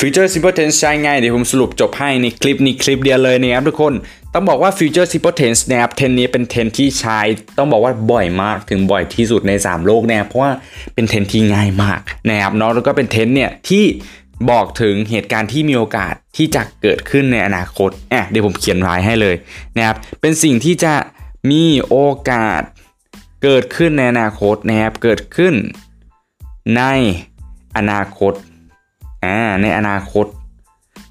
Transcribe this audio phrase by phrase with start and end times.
[0.00, 3.94] Future Simple Tense ใช้ง่ายเดี๋ยวผมสรุปจบให้ในคลิปนี้คลิปเดียวเลยนะครับทุกคน
[4.34, 7.20] ต้องบอกว่า Future Simple Tense นะครับเทนนี้เป็นเทนที่ใช้
[7.58, 10.52] ต้องบอกว่าบ่อยมากถึงบ่อยที่สุดใน 3 โลกนะครับเพราะว่า
[10.94, 13.84] เป็นเทนที่ง่ายมากนะครับเนาะแล้วก็เป็นเทนเนี่ยที่
[14.50, 19.36] บอกถึงเหตุการณ์ที่มีโอกาสที่จะเกิดขึ้นในอนาคตอะเดี๋ยวผมเขียนไว้ให้เลย
[19.76, 20.94] นะครับเป็นสิ่งที่จะ
[21.50, 21.96] มีโอ
[22.30, 22.62] กาส
[23.42, 25.54] เกิดขึ้นในอนาคตนะครับเกิดขึ้น
[26.76, 26.82] ใน
[27.76, 28.34] อนาคต
[29.24, 30.26] อ่าในอนาคต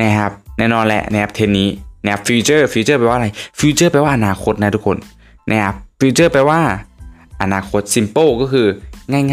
[0.00, 1.68] นะครับแน่นอนแหละนะครับเทนนี้
[2.04, 3.28] นะครับ future future แปลว่าอะไร
[3.60, 4.96] future แปลว่าอนาคตนะทุกคน
[5.50, 6.60] นะครับ future แปลว่า
[7.42, 8.66] อนาคต simple ก็คือ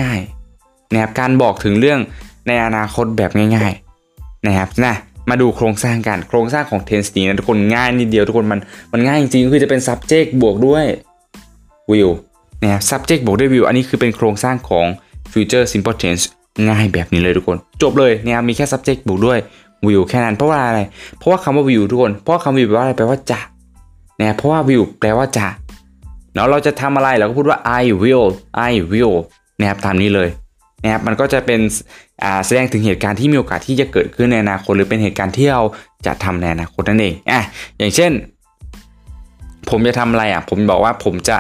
[0.02, 2.00] ง่ายๆนะครับการบอกถึงเรื่อง
[2.48, 4.96] ในอนาคตแบบง่ายๆนะครับนะ
[5.30, 8.60] มาดูโครงสร้างกันโครงสร้างของ tense นี้นะทุกคนง่ายนิดเดียวทุกคนมัน
[8.94, 10.86] มันง่ายจริงๆคือจะเป็น subject บวกด้วย
[11.92, 12.14] will
[12.62, 14.86] นะครับ subject บวกด้วย will อันนี้คือเป็นโครงสร้างของ
[15.32, 16.24] future simple tense
[16.68, 19.40] ง่ายแบบนี้เลยทุกคน จบเลยนะครับมีแค่ subject บวกด้วย
[19.88, 20.80] will แค่นั้นเพราะว่าอะไร
[21.18, 23.40] เพราะว่าคำว่า will ทุกคน เพราะคำ will แปลว่าอะไรแปลว่าจะ
[24.20, 25.48] นะครับเพราะว่า will แปลว่าจะ
[26.34, 28.28] เนาะเราจะทำอะไรเราก็พูดว่า I will
[28.70, 29.16] I will
[29.60, 30.30] นะครับตามนี้เลย
[30.84, 31.60] นะครับมันก็จะเป็น
[32.46, 35.62] แสดงถึงเหตุการณ์ที่มีโอกาสที่จะเกิดขึ้นในอนาคตหรือเป็นเหตุการณ์ที่เรา
[36.06, 37.42] จะทำในอนาคตนั่นเองอะ
[37.78, 38.12] อย่างเช่น
[39.70, 41.38] ผมจะทำอะไรอะผมบอกว่าผมจะ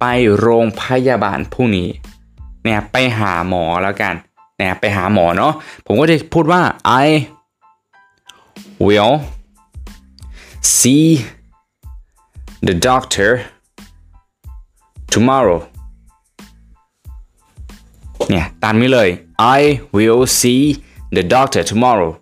[0.00, 0.04] ไป
[0.38, 1.88] โรงพยาบาลพรุ่งนี้
[2.64, 4.14] เนี่ยไปหาหมอแล้วกัน
[4.60, 5.52] นี่ยไปหาหมอเนาะ
[5.86, 6.60] ผมก็จะพูดว่า
[7.04, 7.06] I
[8.86, 9.14] will
[10.78, 11.06] see
[12.66, 13.30] the doctor
[15.14, 15.60] tomorrow
[18.30, 19.08] เนี่ยตามนี้เลย
[19.58, 19.60] I
[19.96, 20.62] will see
[21.16, 22.12] the doctor tomorrow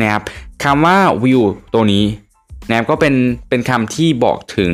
[0.00, 0.22] นะครับ
[0.62, 2.04] คำว่า will ตัวนี้
[2.68, 3.14] นะครับก็เป็น
[3.48, 4.72] เป็นคำที่บอกถึง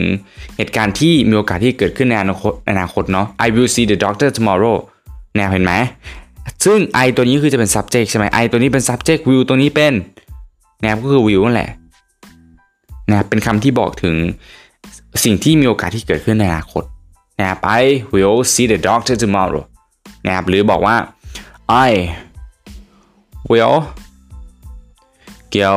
[0.57, 4.77] เหตุการณ์ที่มีโอกาสที่เกิดขึ้นในอนาคตอนาคตเนาะ I will see the doctor tomorrow
[5.37, 5.73] นะครับเห็นไหม
[6.65, 9.95] ซึ่ง I ตัวนี้คือจะเป็น subject ใช่ไหม I ตัวนี้เป็น subject will ตัวนี้เป็น
[10.83, 11.71] นะครับก็คือ will นั่นแหละ
[13.11, 14.15] นะเป็นคำที่บอกถึง
[15.25, 16.85] สิ่งที่มีโอกาสที่เกิดขึ้นในอนาคต
[17.39, 17.83] นะครับ I
[18.13, 19.65] will see the doctor tomorrow
[20.27, 20.97] นะครับหรือบอกว่า
[21.89, 21.91] I
[23.51, 23.79] will
[25.59, 25.71] go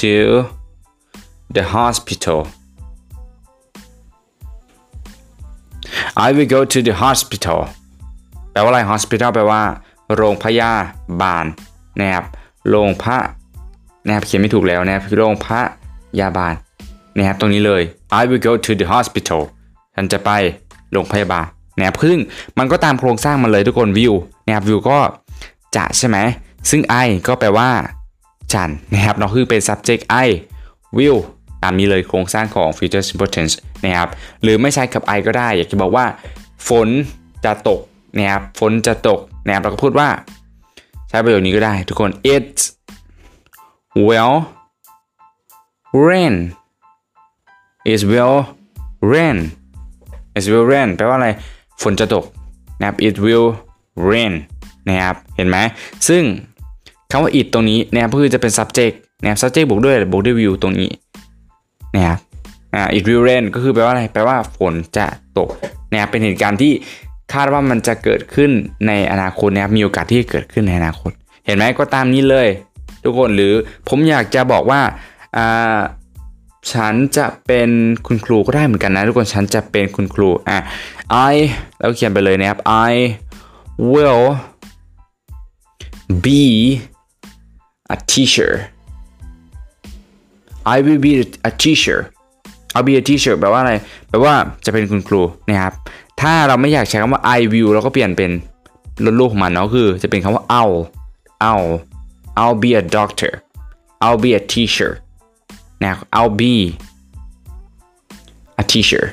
[0.00, 0.14] to
[1.56, 2.40] the hospital
[6.26, 7.60] I will go to the hospital
[8.52, 9.62] แปลว่าอะไร hospital แปลว่า
[10.16, 10.72] โรงพยา
[11.22, 11.44] บาล
[12.00, 12.24] นะครับ
[12.68, 13.18] โรงพระ
[14.06, 15.48] นะครับเขียนไม่ถูกแล้วนะครับโรงพ
[16.20, 16.54] ยาบาล
[17.16, 17.82] นะครับตรงนี้เลย
[18.20, 19.40] I will go to the hospital
[19.94, 20.30] ฉันจะไป
[20.92, 21.46] โรงพยาบาล
[21.78, 22.18] นะครับซึ่ง
[22.58, 24.14] มันก็ตามโครงสร้างมันเลยทุกคน view
[24.46, 24.98] นะครับ view ก็
[25.76, 26.18] จะใช่ไหม
[26.70, 27.70] ซึ่ง I ก็แปลว่า
[28.52, 30.28] ฉันนะครับเราคือเป็น subject I
[30.96, 31.18] will
[31.62, 34.08] ตามนี้เลยโครงสร้างของ future simple tense นะครับ
[34.42, 36.04] หรือไม่ใช้กับ I ก็ได้ อยากจะบอกว่า
[36.68, 36.88] ฝน
[37.44, 37.80] จะตก
[38.16, 40.08] นะครับฝนจะตกนะครับเราก็พูดว่า
[41.08, 42.50] ใช้ประโยคนี้ก็ได้ทุกคน it
[44.06, 44.36] will
[46.06, 46.36] rain
[47.92, 48.38] it will
[49.12, 49.38] rain
[50.36, 51.28] it will rain แปลว่าอะไร
[51.82, 52.24] ฝนจะตก
[52.78, 53.48] นะครับ it will
[54.10, 54.34] rain
[54.88, 55.56] นะครับเห็นไหม
[56.08, 56.22] ซึ่ง
[57.10, 60.90] คำว่า it ตรงนี้นะครับคือจะเป็น subject นะครับ subject บวกด้วยบวกด้วย will ตรงนี้
[61.94, 62.18] นะครับ
[62.74, 65.06] อ่า it will rain ก็คือแปลว่าอะไร แปลว่าฝนจะ
[65.38, 65.48] ตก
[65.92, 66.72] นะครับเป็นเหตุการณ์ที่
[67.32, 68.50] คาดว่ามันจะเกิดขึ้น
[68.86, 71.10] ในอนาคตนะครับมีโอกาสที่จะเกิดขึ้นในอนาคต
[71.46, 72.48] เห็นไหมก็ตามนี้เลย
[73.04, 73.54] ทุกคนหรือ
[73.88, 74.80] ผมอยากจะบอกว่า
[75.36, 75.78] อ่า
[76.72, 77.70] ฉันจะเป็น
[78.06, 80.58] คุณครูก็ได้เหมือนกันนะทุกคนฉันจะเป็นคุณครูอะ
[81.34, 81.36] I
[81.78, 82.58] แล้วเขียนไปเลยนะครับ
[82.90, 82.92] I
[83.92, 84.24] will
[86.26, 86.44] be
[87.94, 88.52] a teacher
[90.74, 91.12] I will be
[91.48, 92.00] a teacher
[92.74, 93.74] I'll be a teacher แปลว่าอะไร
[94.08, 95.74] แปลว่าจะเป็นคุณครูนะครับ
[96.20, 98.30] ถ้าเราไม่อยากใช้คำว่า I will เราก็เปลี่ยนเป็น
[99.04, 100.78] ลดลูกของมันเนาะคือ จะเป็นคำว่า I'll
[101.48, 101.70] I'll
[102.40, 103.32] I'll be a doctor
[104.04, 104.92] I'll be a teacher
[105.84, 106.54] นะ I'll be
[108.62, 109.04] a teacher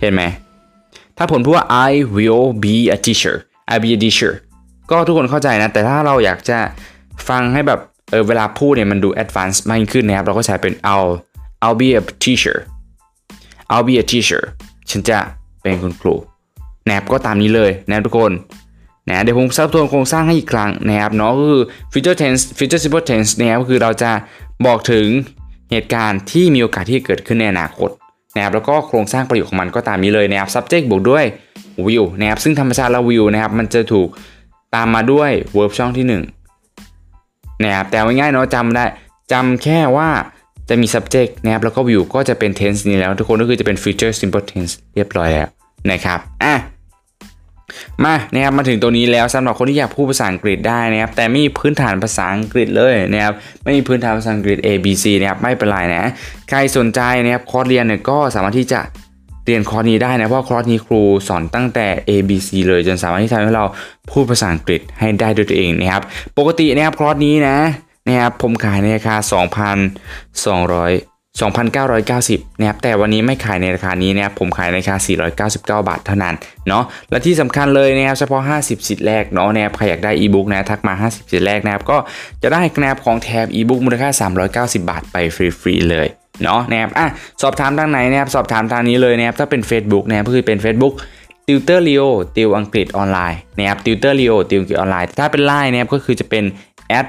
[0.00, 0.22] เห็นไหม
[1.16, 3.36] ถ้าผมพูดว่า I will be a teacher
[3.72, 4.32] I be a teacher
[4.90, 6.58] ก็ทุกคนเข้าใจนะ แต่ถ้าเราอยากจะ
[7.28, 7.80] ฟังให้แบบ
[8.10, 11.12] เออเวลาพูดเนี่ยมันดู advanced มากขึ้นนะครับ เราก็ใช้เป็น I'll
[11.64, 12.56] I'll be a teacher
[13.72, 14.42] I'll be a teacher
[14.90, 15.18] ฉันจะ
[15.64, 16.14] เป็นคุณครู
[16.86, 18.32] นะครับก็ตามนี้เลยนะทุกคน
[19.08, 21.62] นะเดี๋ยวผมซับทวนโครงสร้างให้อีกครั้งนะครับเนาะก็คือ
[21.92, 24.10] future tense future simple tense นะครับก็คือเราจะ
[24.66, 25.06] บอกถึง
[25.70, 27.90] เหตุการณ์ที่มีโอกาสที่จะเกิดขึ้นในอนาคต
[28.36, 31.24] นะครับแล้วก็โครงสร้างประโยคของมันก็ตามนี้เลยนะครับ subject บวกด้วย
[31.86, 34.08] will นะครับซึ่งธรรมชาติแล้ว will นะครับมันจะถูก
[34.74, 36.06] ตามมาด้วย verb ช่องที่
[36.78, 38.84] 1นะครับแต่ง่ายๆเนาะจำได้
[39.32, 40.10] จำแค่ว่า
[40.68, 45.48] จะมี subject นะครับแล้วก็ will ก็จะเป็น tense นี้แล้ว ทุกคนก็คือจะเป็น future simple tense เรียบร้อยแล้ว
[45.90, 46.54] นะครับอะ
[48.04, 53.34] มานะครับมาถึงตัวนี้แล้วสำหรับคนที่อยากพูดภาษาอังกฤษได้นะครับแต่ไม่มีพื้นฐานภาษาอังกฤษเลยนะครับ
[53.64, 56.10] ไม่มีพื้นฐานภาษาอังกฤษ A B C นะครับไม่เป็นไรนะ
[56.48, 58.80] ใครสนใจนะครับคอร์สเรียนเนี่ยก็สามารถที่จะ
[59.46, 63.64] เรียนคอร์สนี้ได้นะเพราะคอร์สนี้ครูสอนตั้งแต่ A B C เลยจนสามารถที่ทำให้เรา
[64.10, 66.02] พูดภาษาอังกฤษให้ได้ด้วยตัวเองนะครับ
[66.38, 67.56] ปกตินะครับคอร์สนี้นะ
[68.08, 74.96] นะครับผมขายในราคา 2,200 2,990นะครับแต่วันนี้ไม่ขายในราคานี้นะครับผมขายในราคา
[75.46, 76.34] 499 บาทเท่านั้น
[76.68, 81.96] เนาะและที่สำคัญเลยนะครับเฉพาะ 50 สิทธิ์แรกเนาะนะครับใครอยากได้อีบุ๊กนะทักมา 50 สิทธิ์แรกนะครับก็
[82.42, 84.08] จะได้แนบของแถบอีบุ๊กมูลค่า
[84.74, 86.08] 390 บาทไปฟรีๆเลย
[86.42, 87.06] เนาะนะครับอะ
[87.42, 90.94] สอบถามทางไหนนะครับสอบถามทางนี้เลยนะครับถ้าเป็น Facebook นะครับก็คือเป็น Facebook
[91.46, 92.02] ติวเตอร์ลีโอ
[92.36, 96.44] ติวอังกฤษออนไลน์นะครับติวเตอร์ลีโอติวอังกฤษออนไลน์ถ้าเป็นไลน์นะครับก็คือจะเป็น
[96.88, 97.06] แอด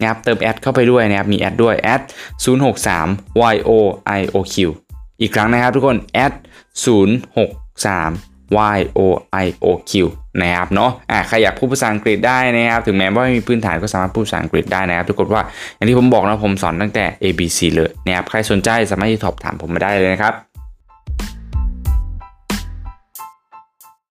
[0.00, 2.02] นะครับเติมแอดเข้าไปด้วยนะครับมีแอดด้วยแอด
[2.84, 4.56] 063 yoioq
[5.20, 6.32] อีกครั้งนะครับทุกคนแอด
[6.84, 9.92] 063 yoioq
[10.40, 15.42] นะครับเนาะอะใครอยากพูดภาษาอังกฤษได้นะครับ ถึงแม้ว่าไม่มีพื้นฐานก็สามารถพูดภาษาอังกฤษได้นะครับ ทุกคนว่า
[15.74, 20.34] อย่างที่ผมบอกนะผมสอนตั้งแต่ ABC เลยนะครับ ใครสนใจสามารถที่สอบถามผมมาได้เลยนะครับ